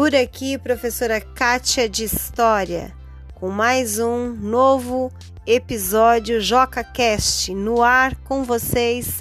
Por 0.00 0.14
aqui, 0.14 0.56
professora 0.56 1.20
Kátia 1.20 1.86
de 1.86 2.04
História, 2.04 2.90
com 3.34 3.50
mais 3.50 3.98
um 3.98 4.32
novo 4.32 5.12
episódio 5.46 6.40
JocaCast 6.40 7.52
no 7.52 7.82
ar 7.82 8.16
com 8.24 8.42
vocês. 8.42 9.18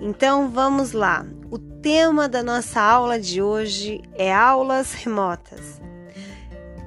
Então 0.00 0.48
vamos 0.48 0.92
lá. 0.92 1.26
O 1.50 1.58
tema 1.58 2.28
da 2.28 2.40
nossa 2.40 2.80
aula 2.80 3.18
de 3.18 3.42
hoje 3.42 4.00
é 4.14 4.32
aulas 4.32 4.92
remotas. 4.92 5.80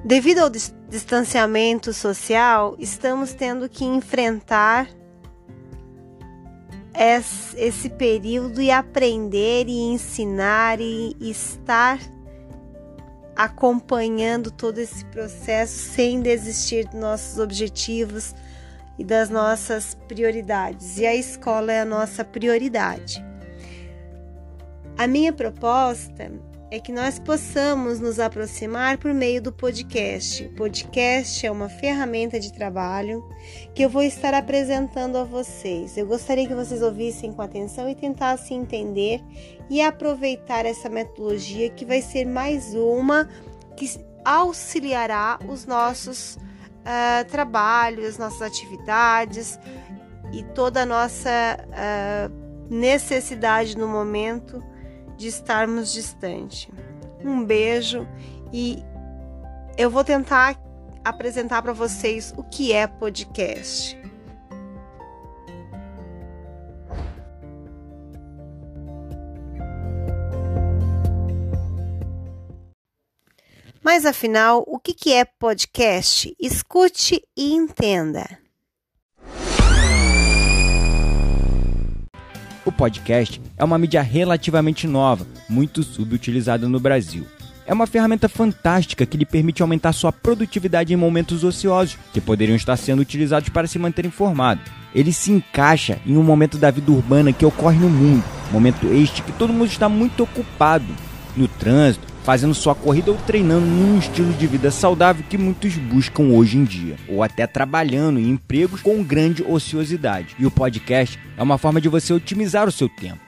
Devido 0.02 0.38
ao 0.38 0.50
distanciamento 0.88 1.92
social, 1.92 2.74
estamos 2.78 3.34
tendo 3.34 3.68
que 3.68 3.84
enfrentar 3.84 4.88
esse 7.56 7.88
período 7.90 8.60
e 8.60 8.70
aprender 8.70 9.68
e 9.68 9.78
ensinar 9.92 10.80
e 10.80 11.16
estar 11.20 12.00
acompanhando 13.36 14.50
todo 14.50 14.78
esse 14.78 15.04
processo 15.04 15.72
sem 15.72 16.20
desistir 16.20 16.88
dos 16.88 17.00
nossos 17.00 17.38
objetivos 17.38 18.34
e 18.98 19.04
das 19.04 19.30
nossas 19.30 19.96
prioridades. 20.08 20.98
E 20.98 21.06
a 21.06 21.14
escola 21.14 21.72
é 21.72 21.80
a 21.80 21.84
nossa 21.84 22.24
prioridade. 22.24 23.24
A 24.96 25.06
minha 25.06 25.32
proposta 25.32 26.32
é 26.70 26.78
que 26.78 26.92
nós 26.92 27.18
possamos 27.18 27.98
nos 27.98 28.20
aproximar 28.20 28.98
por 28.98 29.14
meio 29.14 29.40
do 29.40 29.50
podcast. 29.50 30.44
O 30.44 30.54
podcast 30.54 31.46
é 31.46 31.50
uma 31.50 31.68
ferramenta 31.68 32.38
de 32.38 32.52
trabalho 32.52 33.26
que 33.74 33.82
eu 33.82 33.88
vou 33.88 34.02
estar 34.02 34.34
apresentando 34.34 35.16
a 35.16 35.24
vocês. 35.24 35.96
Eu 35.96 36.06
gostaria 36.06 36.46
que 36.46 36.54
vocês 36.54 36.82
ouvissem 36.82 37.32
com 37.32 37.40
atenção 37.40 37.88
e 37.88 37.94
tentassem 37.94 38.60
entender 38.60 39.22
e 39.70 39.80
aproveitar 39.80 40.66
essa 40.66 40.90
metodologia 40.90 41.70
que 41.70 41.86
vai 41.86 42.02
ser 42.02 42.26
mais 42.26 42.74
uma 42.74 43.26
que 43.74 43.98
auxiliará 44.22 45.38
os 45.48 45.64
nossos 45.64 46.36
uh, 46.36 47.24
trabalhos, 47.30 48.18
nossas 48.18 48.42
atividades 48.42 49.58
e 50.34 50.42
toda 50.42 50.82
a 50.82 50.86
nossa 50.86 51.30
uh, 51.30 52.68
necessidade 52.68 53.74
no 53.78 53.88
momento 53.88 54.62
de 55.18 55.26
estarmos 55.26 55.92
distante. 55.92 56.72
Um 57.22 57.44
beijo 57.44 58.06
e 58.52 58.78
eu 59.76 59.90
vou 59.90 60.04
tentar 60.04 60.56
apresentar 61.04 61.60
para 61.60 61.72
vocês 61.72 62.32
o 62.36 62.44
que 62.44 62.72
é 62.72 62.86
podcast. 62.86 63.98
Mas 73.82 74.04
afinal, 74.04 74.62
o 74.66 74.78
que 74.78 75.12
é 75.12 75.24
podcast? 75.24 76.34
Escute 76.38 77.22
e 77.36 77.54
entenda. 77.54 78.47
O 82.68 82.72
podcast 82.72 83.40
é 83.56 83.64
uma 83.64 83.78
mídia 83.78 84.02
relativamente 84.02 84.86
nova, 84.86 85.26
muito 85.48 85.82
subutilizada 85.82 86.68
no 86.68 86.78
Brasil. 86.78 87.26
É 87.66 87.72
uma 87.72 87.86
ferramenta 87.86 88.28
fantástica 88.28 89.06
que 89.06 89.16
lhe 89.16 89.24
permite 89.24 89.62
aumentar 89.62 89.94
sua 89.94 90.12
produtividade 90.12 90.92
em 90.92 90.96
momentos 90.96 91.44
ociosos, 91.44 91.96
que 92.12 92.20
poderiam 92.20 92.54
estar 92.54 92.76
sendo 92.76 93.00
utilizados 93.00 93.48
para 93.48 93.66
se 93.66 93.78
manter 93.78 94.04
informado. 94.04 94.60
Ele 94.94 95.14
se 95.14 95.32
encaixa 95.32 95.98
em 96.04 96.18
um 96.18 96.22
momento 96.22 96.58
da 96.58 96.70
vida 96.70 96.92
urbana 96.92 97.32
que 97.32 97.46
ocorre 97.46 97.78
no 97.78 97.88
mundo, 97.88 98.22
momento 98.52 98.86
este 98.92 99.22
que 99.22 99.32
todo 99.32 99.50
mundo 99.50 99.70
está 99.70 99.88
muito 99.88 100.22
ocupado, 100.24 100.84
no 101.34 101.48
trânsito, 101.48 102.06
fazendo 102.22 102.54
sua 102.54 102.74
corrida 102.74 103.10
ou 103.10 103.16
treinando 103.16 103.66
num 103.66 103.98
estilo 103.98 104.32
de 104.34 104.46
vida 104.46 104.70
saudável 104.70 105.24
que 105.28 105.38
muitos 105.38 105.76
buscam 105.76 106.24
hoje 106.24 106.58
em 106.58 106.64
dia, 106.64 106.96
ou 107.08 107.22
até 107.22 107.46
trabalhando 107.46 108.18
em 108.18 108.30
empregos 108.30 108.82
com 108.82 109.02
grande 109.02 109.42
ociosidade. 109.42 110.34
E 110.38 110.46
o 110.46 110.50
podcast 110.50 111.18
é 111.36 111.42
uma 111.42 111.58
forma 111.58 111.80
de 111.80 111.88
você 111.88 112.12
otimizar 112.12 112.68
o 112.68 112.72
seu 112.72 112.88
tempo. 112.88 113.20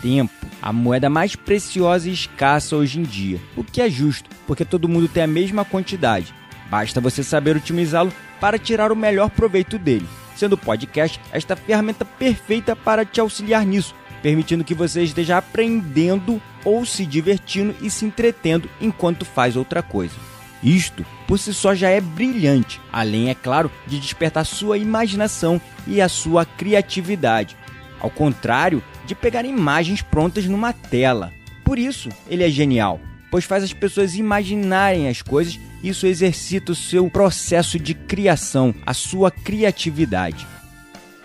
Tempo, 0.00 0.32
a 0.62 0.72
moeda 0.72 1.08
mais 1.08 1.34
preciosa 1.34 2.08
e 2.08 2.12
escassa 2.12 2.76
hoje 2.76 3.00
em 3.00 3.02
dia, 3.02 3.40
o 3.56 3.64
que 3.64 3.80
é 3.80 3.90
justo, 3.90 4.28
porque 4.46 4.64
todo 4.64 4.88
mundo 4.88 5.08
tem 5.08 5.22
a 5.22 5.26
mesma 5.26 5.64
quantidade. 5.64 6.34
Basta 6.70 7.00
você 7.00 7.22
saber 7.22 7.56
otimizá-lo 7.56 8.12
para 8.40 8.58
tirar 8.58 8.92
o 8.92 8.96
melhor 8.96 9.30
proveito 9.30 9.78
dele. 9.78 10.06
Sendo 10.36 10.52
o 10.52 10.58
podcast 10.58 11.18
esta 11.32 11.56
ferramenta 11.56 12.04
perfeita 12.04 12.76
para 12.76 13.04
te 13.04 13.20
auxiliar 13.20 13.64
nisso, 13.64 13.94
permitindo 14.22 14.64
que 14.64 14.74
você 14.74 15.02
esteja 15.02 15.38
aprendendo 15.38 16.40
ou 16.64 16.84
se 16.84 17.06
divertindo 17.06 17.74
e 17.80 17.90
se 17.90 18.04
entretendo 18.04 18.68
enquanto 18.80 19.24
faz 19.24 19.56
outra 19.56 19.82
coisa. 19.82 20.14
Isto, 20.62 21.04
por 21.26 21.38
si 21.38 21.52
só, 21.52 21.74
já 21.74 21.90
é 21.90 22.00
brilhante, 22.00 22.80
além, 22.92 23.30
é 23.30 23.34
claro, 23.34 23.70
de 23.86 24.00
despertar 24.00 24.44
sua 24.44 24.78
imaginação 24.78 25.60
e 25.86 26.00
a 26.00 26.08
sua 26.08 26.44
criatividade. 26.44 27.56
Ao 28.00 28.10
contrário 28.10 28.82
de 29.06 29.14
pegar 29.14 29.44
imagens 29.44 30.02
prontas 30.02 30.46
numa 30.46 30.72
tela. 30.72 31.32
Por 31.64 31.78
isso, 31.78 32.08
ele 32.28 32.42
é 32.42 32.50
genial, 32.50 33.00
pois 33.30 33.44
faz 33.44 33.62
as 33.62 33.72
pessoas 33.72 34.16
imaginarem 34.16 35.08
as 35.08 35.22
coisas 35.22 35.58
e 35.82 35.88
isso 35.88 36.06
exercita 36.06 36.72
o 36.72 36.76
seu 36.76 37.08
processo 37.08 37.78
de 37.78 37.94
criação, 37.94 38.74
a 38.84 38.94
sua 38.94 39.30
criatividade. 39.30 40.46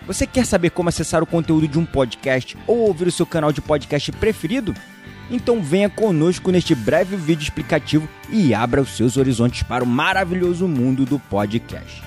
Você 0.06 0.26
quer 0.26 0.44
saber 0.44 0.70
como 0.70 0.88
acessar 0.88 1.22
o 1.22 1.26
conteúdo 1.26 1.68
de 1.68 1.78
um 1.78 1.86
podcast 1.86 2.56
ou 2.66 2.78
ouvir 2.78 3.06
o 3.06 3.12
seu 3.12 3.24
canal 3.24 3.52
de 3.52 3.60
podcast 3.60 4.10
preferido? 4.12 4.74
Então 5.30 5.62
venha 5.62 5.88
conosco 5.88 6.50
neste 6.50 6.74
breve 6.74 7.16
vídeo 7.16 7.44
explicativo 7.44 8.08
e 8.28 8.52
abra 8.52 8.82
os 8.82 8.96
seus 8.96 9.16
horizontes 9.16 9.62
para 9.62 9.84
o 9.84 9.86
maravilhoso 9.86 10.66
mundo 10.66 11.04
do 11.04 11.18
podcast. 11.18 12.02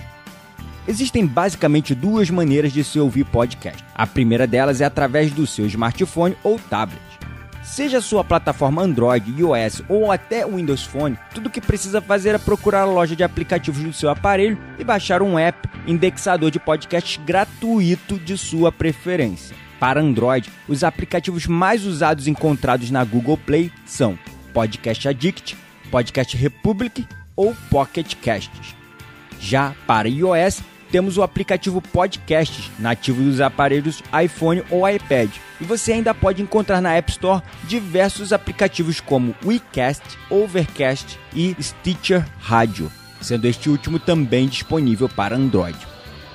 Existem 0.88 1.26
basicamente 1.26 1.96
duas 1.96 2.30
maneiras 2.30 2.72
de 2.72 2.84
se 2.84 3.00
ouvir 3.00 3.26
podcast. 3.26 3.84
A 3.96 4.06
primeira 4.06 4.46
delas 4.46 4.82
é 4.82 4.86
através 4.86 5.32
do 5.32 5.48
seu 5.48 5.66
smartphone 5.66 6.36
ou 6.44 6.60
tablet. 6.60 7.02
Seja 7.66 8.00
sua 8.00 8.24
plataforma 8.24 8.84
Android, 8.84 9.34
iOS 9.38 9.82
ou 9.90 10.12
até 10.12 10.46
Windows 10.46 10.84
Phone, 10.84 11.18
tudo 11.34 11.50
que 11.50 11.60
precisa 11.60 12.00
fazer 12.00 12.36
é 12.36 12.38
procurar 12.38 12.82
a 12.82 12.86
loja 12.86 13.16
de 13.16 13.24
aplicativos 13.24 13.84
do 13.84 13.92
seu 13.92 14.10
aparelho 14.10 14.58
e 14.78 14.84
baixar 14.84 15.24
um 15.24 15.38
app 15.38 15.68
indexador 15.88 16.52
de 16.52 16.60
podcast 16.60 17.20
gratuito 17.26 18.20
de 18.20 18.38
sua 18.38 18.72
preferência. 18.72 19.56
Para 19.80 20.00
Android, 20.00 20.50
os 20.68 20.84
aplicativos 20.84 21.48
mais 21.48 21.86
usados 21.86 22.28
encontrados 22.28 22.92
na 22.92 23.04
Google 23.04 23.38
Play 23.38 23.72
são 23.84 24.18
Podcast 24.54 25.10
Addict, 25.10 25.58
Podcast 25.90 26.38
Republic 26.38 27.06
ou 27.36 27.56
Pocket 27.70 28.16
Casts. 28.24 28.76
Já 29.40 29.74
para 29.88 30.08
iOS, 30.08 30.62
temos 30.96 31.18
o 31.18 31.24
aplicativo 31.24 31.82
Podcasts, 31.82 32.72
nativo 32.80 33.22
dos 33.22 33.42
aparelhos 33.42 34.02
iPhone 34.24 34.64
ou 34.72 34.90
iPad. 34.90 35.30
E 35.60 35.66
você 35.66 35.92
ainda 35.92 36.14
pode 36.14 36.42
encontrar 36.42 36.80
na 36.80 36.94
App 36.94 37.12
Store 37.12 37.44
diversos 37.66 38.32
aplicativos 38.32 39.02
como 39.02 39.36
WeCast, 39.44 40.02
Overcast 40.30 41.20
e 41.34 41.54
Stitcher 41.62 42.26
Radio, 42.40 42.90
sendo 43.20 43.46
este 43.46 43.70
último 43.70 44.00
também 44.00 44.48
disponível 44.48 45.10
para 45.10 45.36
Android. 45.36 45.78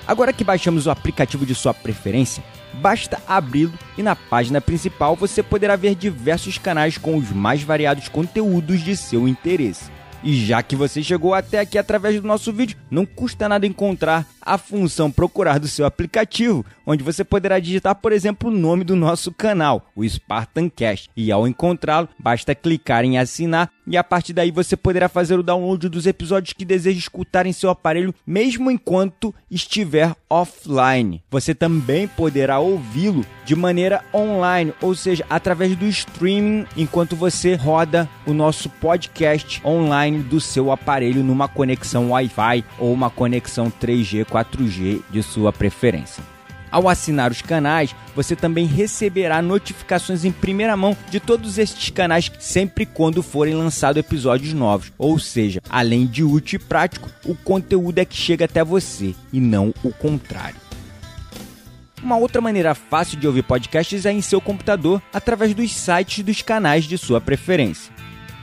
Agora 0.06 0.30
que 0.30 0.44
baixamos 0.44 0.86
o 0.86 0.90
aplicativo 0.90 1.46
de 1.46 1.54
sua 1.54 1.72
preferência, 1.72 2.44
basta 2.74 3.18
abri-lo 3.26 3.72
e 3.96 4.02
na 4.02 4.14
página 4.14 4.60
principal 4.60 5.16
você 5.16 5.42
poderá 5.42 5.74
ver 5.74 5.94
diversos 5.94 6.58
canais 6.58 6.98
com 6.98 7.16
os 7.16 7.30
mais 7.30 7.62
variados 7.62 8.08
conteúdos 8.08 8.82
de 8.82 8.94
seu 8.94 9.26
interesse. 9.26 9.90
E 10.22 10.34
já 10.44 10.62
que 10.62 10.76
você 10.76 11.02
chegou 11.02 11.32
até 11.32 11.60
aqui 11.60 11.78
através 11.78 12.20
do 12.20 12.26
nosso 12.26 12.52
vídeo, 12.52 12.76
não 12.90 13.06
custa 13.06 13.48
nada 13.48 13.66
encontrar 13.66 14.26
a 14.40 14.58
função 14.58 15.10
procurar 15.10 15.58
do 15.58 15.68
seu 15.68 15.86
aplicativo, 15.86 16.64
onde 16.86 17.04
você 17.04 17.24
poderá 17.24 17.58
digitar, 17.58 17.94
por 17.94 18.12
exemplo, 18.12 18.50
o 18.50 18.52
nome 18.52 18.84
do 18.84 18.96
nosso 18.96 19.32
canal, 19.32 19.86
o 19.94 20.08
Spartan 20.08 20.68
Cash. 20.68 21.08
E 21.16 21.30
ao 21.30 21.46
encontrá-lo, 21.46 22.08
basta 22.18 22.54
clicar 22.54 23.04
em 23.04 23.18
assinar 23.18 23.70
e 23.90 23.96
a 23.96 24.04
partir 24.04 24.32
daí 24.32 24.52
você 24.52 24.76
poderá 24.76 25.08
fazer 25.08 25.36
o 25.36 25.42
download 25.42 25.88
dos 25.88 26.06
episódios 26.06 26.52
que 26.52 26.64
deseja 26.64 26.96
escutar 26.96 27.44
em 27.44 27.52
seu 27.52 27.70
aparelho, 27.70 28.14
mesmo 28.24 28.70
enquanto 28.70 29.34
estiver 29.50 30.14
offline. 30.28 31.20
Você 31.28 31.56
também 31.56 32.06
poderá 32.06 32.60
ouvi-lo 32.60 33.26
de 33.44 33.56
maneira 33.56 34.04
online, 34.14 34.72
ou 34.80 34.94
seja, 34.94 35.26
através 35.28 35.74
do 35.74 35.86
streaming, 35.86 36.66
enquanto 36.76 37.16
você 37.16 37.56
roda 37.56 38.08
o 38.24 38.32
nosso 38.32 38.68
podcast 38.68 39.60
online 39.64 40.20
do 40.20 40.40
seu 40.40 40.70
aparelho 40.70 41.24
numa 41.24 41.48
conexão 41.48 42.10
Wi-Fi 42.10 42.64
ou 42.78 42.92
uma 42.92 43.10
conexão 43.10 43.72
3G, 43.72 44.24
4G 44.30 45.02
de 45.10 45.22
sua 45.22 45.52
preferência. 45.52 46.22
Ao 46.70 46.88
assinar 46.88 47.32
os 47.32 47.42
canais, 47.42 47.94
você 48.14 48.36
também 48.36 48.64
receberá 48.64 49.42
notificações 49.42 50.24
em 50.24 50.30
primeira 50.30 50.76
mão 50.76 50.96
de 51.10 51.18
todos 51.18 51.58
estes 51.58 51.90
canais 51.90 52.30
sempre 52.38 52.86
quando 52.86 53.22
forem 53.22 53.54
lançados 53.54 53.98
episódios 53.98 54.52
novos. 54.52 54.92
Ou 54.96 55.18
seja, 55.18 55.60
além 55.68 56.06
de 56.06 56.22
útil 56.22 56.60
e 56.60 56.64
prático, 56.64 57.10
o 57.24 57.34
conteúdo 57.34 57.98
é 57.98 58.04
que 58.04 58.16
chega 58.16 58.44
até 58.44 58.62
você 58.62 59.14
e 59.32 59.40
não 59.40 59.74
o 59.82 59.92
contrário. 59.92 60.60
Uma 62.02 62.16
outra 62.16 62.40
maneira 62.40 62.74
fácil 62.74 63.18
de 63.18 63.26
ouvir 63.26 63.42
podcasts 63.42 64.06
é 64.06 64.12
em 64.12 64.22
seu 64.22 64.40
computador, 64.40 65.02
através 65.12 65.52
dos 65.54 65.74
sites 65.74 66.24
dos 66.24 66.40
canais 66.40 66.84
de 66.84 66.96
sua 66.96 67.20
preferência. 67.20 67.92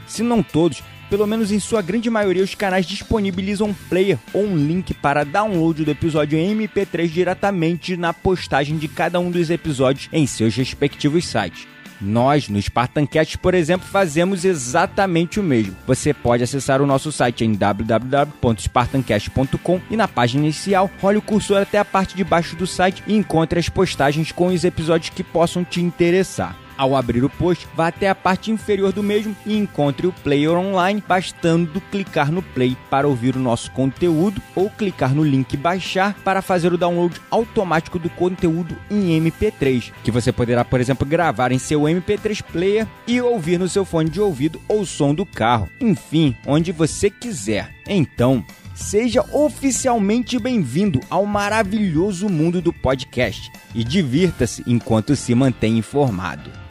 Se 0.06 0.22
não 0.22 0.44
todos, 0.44 0.84
pelo 1.10 1.28
menos 1.28 1.52
em 1.52 1.60
sua 1.60 1.82
grande 1.82 2.10
maioria, 2.10 2.44
os 2.44 2.56
canais 2.56 2.86
disponibilizam 2.86 3.70
um 3.70 3.74
player 3.74 4.20
ou 4.34 4.44
um 4.44 4.56
link 4.56 4.94
para 4.94 5.24
download 5.24 5.84
do 5.84 5.92
episódio 5.92 6.38
em 6.38 6.56
MP3 6.56 7.08
diretamente 7.08 7.98
na 7.98 8.14
postagem 8.14 8.78
de 8.78 8.88
cada 8.88 9.20
um 9.20 9.32
dos 9.32 9.50
episódios 9.50 10.08
em 10.12 10.28
seus 10.28 10.56
respectivos 10.56 11.26
sites. 11.26 11.68
Nós, 12.00 12.48
no 12.48 12.62
Spartancast, 12.62 13.40
por 13.40 13.56
exemplo, 13.56 13.88
fazemos 13.88 14.46
exatamente 14.46 15.40
o 15.40 15.44
mesmo. 15.44 15.76
Você 15.88 16.14
pode 16.14 16.44
acessar 16.44 16.80
o 16.82 16.86
nosso 16.86 17.12
site 17.12 17.44
em 17.44 17.54
www.spartancast.com 17.54 19.82
e 19.90 19.98
na 19.98 20.08
página 20.08 20.44
inicial, 20.44 20.92
role 21.02 21.18
o 21.18 21.22
cursor 21.22 21.64
até 21.64 21.80
a 21.80 21.86
parte 21.86 22.16
de 22.16 22.24
baixo 22.24 22.56
do 22.56 22.68
site 22.68 23.04
e 23.08 23.16
encontre 23.16 23.60
as 23.60 23.68
postagens 23.68 24.32
com 24.32 24.46
os 24.48 24.64
episódios 24.64 25.10
que 25.10 25.24
possam 25.24 25.64
te 25.64 25.82
interessar. 25.82 26.67
Ao 26.78 26.96
abrir 26.96 27.24
o 27.24 27.30
post, 27.30 27.68
vá 27.76 27.88
até 27.88 28.08
a 28.08 28.14
parte 28.14 28.52
inferior 28.52 28.94
do 28.94 29.02
mesmo 29.02 29.36
e 29.46 29.58
encontre 29.58 30.06
o 30.06 30.14
player 30.14 30.52
online, 30.52 31.04
bastando 31.06 31.82
clicar 31.92 32.32
no 32.32 32.42
play 32.42 32.78
para 32.90 33.08
ouvir 33.08 33.36
o 33.36 33.40
nosso 33.40 33.72
conteúdo 33.72 34.42
ou 34.56 34.70
clicar 34.70 35.14
no 35.16 35.24
link 35.24 35.58
baixar 35.58 36.14
para 36.24 36.42
fazer 36.42 36.72
o 36.72 36.78
download 36.78 37.20
automático 37.32 37.98
do 37.98 38.10
conteúdo 38.10 38.78
em 38.92 39.20
MP3, 39.20 39.92
que 40.04 40.12
você 40.12 40.32
poderá, 40.32 40.64
por 40.64 40.80
exemplo, 40.80 41.08
gravar 41.08 41.52
em 41.52 41.58
seu 41.58 41.82
MP3 41.82 42.44
player 42.44 42.88
e 43.08 43.20
ouvir 43.20 43.58
no 43.58 43.68
seu 43.68 43.84
fone 43.84 44.10
de 44.10 44.22
ouvido 44.22 44.62
ou 44.68 44.86
som 44.86 45.16
do 45.16 45.26
carro, 45.26 45.70
enfim, 45.82 46.36
onde 46.46 46.72
você 46.72 47.10
quiser. 47.10 47.74
Então, 47.88 48.46
Seja 48.78 49.26
oficialmente 49.34 50.38
bem-vindo 50.38 51.00
ao 51.10 51.26
maravilhoso 51.26 52.30
mundo 52.30 52.62
do 52.62 52.72
podcast 52.72 53.52
e 53.74 53.84
divirta-se 53.84 54.64
enquanto 54.68 55.16
se 55.16 55.34
mantém 55.34 55.80
informado. 55.80 56.67